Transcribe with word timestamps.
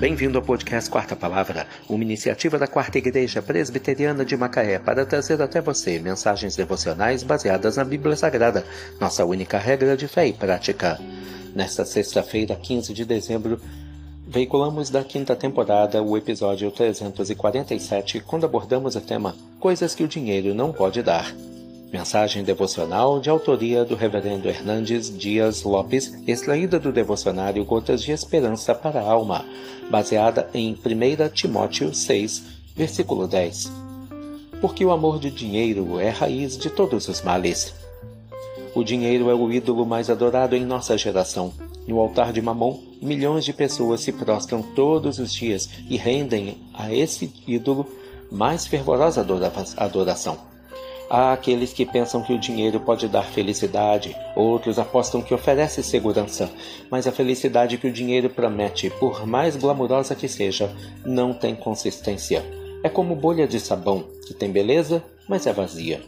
Bem-vindo 0.00 0.38
ao 0.38 0.42
podcast 0.42 0.88
Quarta 0.88 1.14
Palavra, 1.14 1.66
uma 1.86 2.02
iniciativa 2.02 2.58
da 2.58 2.66
Quarta 2.66 2.96
Igreja 2.96 3.42
Presbiteriana 3.42 4.24
de 4.24 4.34
Macaé 4.34 4.78
para 4.78 5.04
trazer 5.04 5.42
até 5.42 5.60
você 5.60 5.98
mensagens 5.98 6.56
devocionais 6.56 7.22
baseadas 7.22 7.76
na 7.76 7.84
Bíblia 7.84 8.16
Sagrada, 8.16 8.64
nossa 8.98 9.26
única 9.26 9.58
regra 9.58 9.98
de 9.98 10.08
fé 10.08 10.26
e 10.26 10.32
prática. 10.32 10.98
Nesta 11.54 11.84
sexta-feira, 11.84 12.56
15 12.56 12.94
de 12.94 13.04
dezembro, 13.04 13.60
veiculamos 14.26 14.88
da 14.88 15.04
quinta 15.04 15.36
temporada 15.36 16.02
o 16.02 16.16
episódio 16.16 16.70
347, 16.70 18.20
quando 18.20 18.46
abordamos 18.46 18.96
o 18.96 19.02
tema 19.02 19.36
Coisas 19.58 19.94
que 19.94 20.02
o 20.02 20.08
dinheiro 20.08 20.54
não 20.54 20.72
pode 20.72 21.02
dar. 21.02 21.30
Mensagem 21.92 22.44
devocional 22.44 23.18
de 23.18 23.28
autoria 23.28 23.84
do 23.84 23.96
Reverendo 23.96 24.48
Hernandes 24.48 25.10
Dias 25.16 25.64
Lopes, 25.64 26.14
extraída 26.24 26.78
do 26.78 26.92
devocionário 26.92 27.64
Gotas 27.64 28.00
de 28.00 28.12
Esperança 28.12 28.72
para 28.72 29.00
a 29.00 29.10
Alma, 29.10 29.44
baseada 29.90 30.48
em 30.54 30.72
1 30.72 31.28
Timóteo 31.34 31.92
6, 31.92 32.44
versículo 32.76 33.26
10. 33.26 33.72
Porque 34.60 34.84
o 34.84 34.92
amor 34.92 35.18
de 35.18 35.32
dinheiro 35.32 35.98
é 35.98 36.10
raiz 36.10 36.56
de 36.56 36.70
todos 36.70 37.08
os 37.08 37.22
males. 37.22 37.74
O 38.72 38.84
dinheiro 38.84 39.28
é 39.28 39.34
o 39.34 39.50
ídolo 39.50 39.84
mais 39.84 40.08
adorado 40.08 40.54
em 40.54 40.64
nossa 40.64 40.96
geração. 40.96 41.52
No 41.88 41.98
altar 41.98 42.32
de 42.32 42.40
Mamon, 42.40 42.78
milhões 43.02 43.44
de 43.44 43.52
pessoas 43.52 44.00
se 44.00 44.12
prostram 44.12 44.62
todos 44.62 45.18
os 45.18 45.34
dias 45.34 45.68
e 45.88 45.96
rendem 45.96 46.56
a 46.72 46.94
esse 46.94 47.32
ídolo 47.48 47.84
mais 48.30 48.64
fervorosa 48.64 49.26
adoração. 49.76 50.49
Há 51.12 51.32
aqueles 51.32 51.72
que 51.72 51.84
pensam 51.84 52.22
que 52.22 52.32
o 52.32 52.38
dinheiro 52.38 52.78
pode 52.78 53.08
dar 53.08 53.24
felicidade, 53.24 54.16
outros 54.36 54.78
apostam 54.78 55.20
que 55.20 55.34
oferece 55.34 55.82
segurança, 55.82 56.48
mas 56.88 57.04
a 57.04 57.10
felicidade 57.10 57.78
que 57.78 57.88
o 57.88 57.92
dinheiro 57.92 58.30
promete, 58.30 58.88
por 58.90 59.26
mais 59.26 59.56
glamurosa 59.56 60.14
que 60.14 60.28
seja, 60.28 60.72
não 61.04 61.34
tem 61.34 61.56
consistência. 61.56 62.44
É 62.84 62.88
como 62.88 63.16
bolha 63.16 63.48
de 63.48 63.58
sabão, 63.58 64.04
que 64.24 64.32
tem 64.32 64.52
beleza, 64.52 65.02
mas 65.28 65.48
é 65.48 65.52
vazia. 65.52 66.00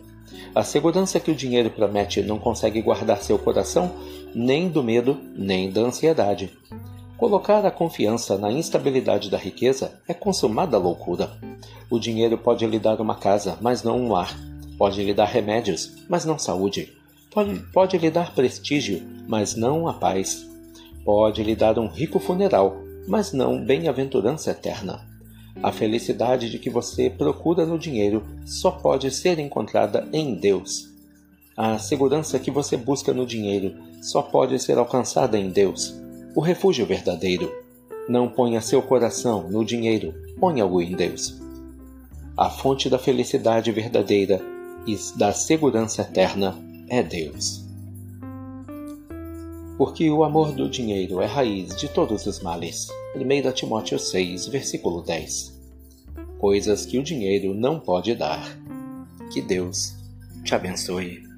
A 0.54 0.62
segurança 0.62 1.18
que 1.18 1.32
o 1.32 1.34
dinheiro 1.34 1.68
promete 1.68 2.22
não 2.22 2.38
consegue 2.38 2.80
guardar 2.80 3.24
seu 3.24 3.36
coração 3.36 3.90
nem 4.32 4.68
do 4.68 4.84
medo, 4.84 5.18
nem 5.36 5.68
da 5.68 5.80
ansiedade. 5.80 6.56
Colocar 7.16 7.66
a 7.66 7.72
confiança 7.72 8.38
na 8.38 8.52
instabilidade 8.52 9.28
da 9.28 9.36
riqueza 9.36 10.00
é 10.06 10.14
consumada 10.14 10.78
loucura. 10.78 11.32
O 11.90 11.98
dinheiro 11.98 12.38
pode 12.38 12.64
lhe 12.64 12.78
dar 12.78 13.00
uma 13.00 13.16
casa, 13.16 13.58
mas 13.60 13.82
não 13.82 13.98
um 13.98 14.12
lar. 14.12 14.51
Pode 14.78 15.02
lhe 15.02 15.14
dar 15.14 15.26
remédios, 15.26 15.92
mas 16.08 16.24
não 16.24 16.38
saúde. 16.38 16.92
Pode, 17.30 17.60
pode 17.72 17.98
lhe 17.98 18.10
dar 18.10 18.34
prestígio, 18.34 19.02
mas 19.26 19.54
não 19.54 19.88
a 19.88 19.94
paz. 19.94 20.46
Pode 21.04 21.42
lhe 21.42 21.56
dar 21.56 21.78
um 21.78 21.86
rico 21.86 22.18
funeral, 22.18 22.76
mas 23.06 23.32
não 23.32 23.64
bem-aventurança 23.64 24.50
eterna. 24.50 25.06
A 25.62 25.70
felicidade 25.70 26.50
de 26.50 26.58
que 26.58 26.70
você 26.70 27.10
procura 27.10 27.66
no 27.66 27.78
dinheiro 27.78 28.22
só 28.44 28.70
pode 28.70 29.10
ser 29.10 29.38
encontrada 29.38 30.08
em 30.12 30.34
Deus. 30.34 30.90
A 31.56 31.78
segurança 31.78 32.38
que 32.38 32.50
você 32.50 32.76
busca 32.76 33.12
no 33.12 33.26
dinheiro 33.26 33.74
só 34.00 34.22
pode 34.22 34.58
ser 34.58 34.78
alcançada 34.78 35.38
em 35.38 35.50
Deus, 35.50 35.94
o 36.34 36.40
refúgio 36.40 36.86
verdadeiro. 36.86 37.52
Não 38.08 38.28
ponha 38.28 38.60
seu 38.60 38.82
coração 38.82 39.48
no 39.50 39.64
dinheiro, 39.64 40.14
ponha-o 40.40 40.80
em 40.80 40.92
Deus. 40.96 41.40
A 42.36 42.48
fonte 42.48 42.88
da 42.88 42.98
felicidade 42.98 43.70
verdadeira 43.70 44.40
e 44.86 44.96
da 45.16 45.32
segurança 45.32 46.02
eterna 46.02 46.58
é 46.88 47.02
Deus. 47.02 47.64
Porque 49.78 50.10
o 50.10 50.22
amor 50.22 50.52
do 50.52 50.68
dinheiro 50.68 51.20
é 51.20 51.26
raiz 51.26 51.74
de 51.76 51.88
todos 51.88 52.26
os 52.26 52.40
males. 52.40 52.88
1 53.16 53.52
Timóteo 53.52 53.98
6, 53.98 54.48
versículo 54.48 55.02
10. 55.02 55.60
Coisas 56.38 56.84
que 56.86 56.98
o 56.98 57.02
dinheiro 57.02 57.54
não 57.54 57.80
pode 57.80 58.14
dar. 58.14 58.58
Que 59.32 59.40
Deus 59.40 59.94
te 60.44 60.54
abençoe. 60.54 61.31